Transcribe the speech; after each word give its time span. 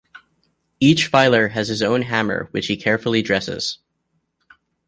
Each 0.79 1.05
filer 1.05 1.49
has 1.49 1.67
his 1.67 1.83
own 1.83 2.01
hammer 2.01 2.47
which 2.49 2.65
he 2.65 2.75
carefully 2.75 3.21
dresses. 3.21 3.77